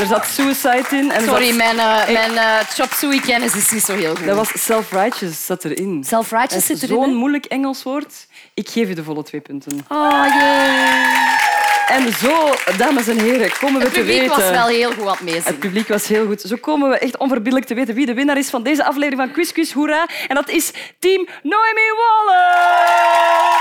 [0.00, 1.10] Er zat suicide in.
[1.10, 4.26] En Sorry, zat- mijn, eh, mijn eh, chop suey kennis is niet zo heel goed.
[4.26, 6.04] Dat was self-righteous zat erin.
[6.06, 8.26] Self-righteous zit erin, Zo'n moeilijk Engels woord.
[8.54, 9.84] Ik geef je de volle twee punten.
[9.88, 11.49] Oh, jee.
[11.90, 14.36] En zo, dames en heren, komen we Het te publiek weten...
[14.36, 15.44] was wel heel goed aan het meezingen.
[15.46, 16.40] Het publiek was heel goed.
[16.40, 19.30] Zo komen we echt onverbiddelijk te weten wie de winnaar is van deze aflevering van
[19.32, 20.06] Quiz Quiz Hoera.
[20.28, 23.58] En dat is team Noemi Waller.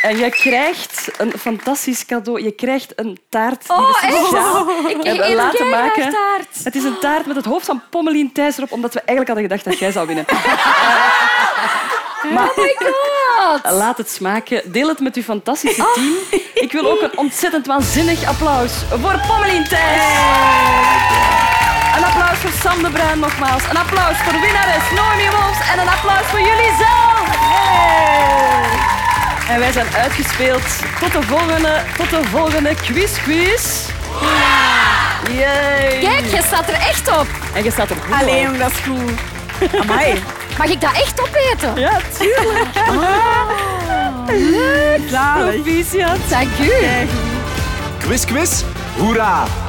[0.00, 2.42] En je krijgt een fantastisch cadeau.
[2.42, 4.16] Je krijgt een taart die Oh, we echt?
[4.16, 6.10] speciaal Ik hebben een laten maken.
[6.10, 6.64] taart.
[6.64, 9.44] Het is een taart met het hoofd van Pommelien Thijs erop, omdat we eigenlijk hadden
[9.50, 10.24] gedacht dat jij zou winnen.
[12.34, 13.13] Maar Oh my god.
[13.62, 14.62] Laat het smaken.
[14.72, 16.40] Deel het met uw fantastische team.
[16.54, 20.02] Ik wil ook een ontzettend waanzinnig applaus voor Pommelien Thijs.
[21.96, 23.62] Een applaus voor Sam de Bruin nogmaals.
[23.70, 25.70] Een applaus voor winnares Noemi Wolfs.
[25.72, 27.22] En een applaus voor jullie zelf.
[29.48, 30.62] En wij zijn uitgespeeld.
[31.00, 33.88] Tot de volgende, tot de volgende quiz quiz.
[35.32, 35.98] Yay.
[36.00, 37.26] Kijk, je staat er echt op.
[37.54, 38.42] En je staat er goed Allee, op.
[38.44, 39.10] jong, dat is goed.
[39.80, 40.22] Amai.
[40.58, 41.80] Mag ik dat echt opeten?
[41.80, 42.68] Ja, tuurlijk.
[44.26, 45.00] Leuk.
[45.10, 45.62] Zalig.
[45.62, 46.18] Proficiat.
[46.28, 46.70] Dank u.
[47.98, 48.62] Quiz, quiz,
[48.98, 49.63] hoera!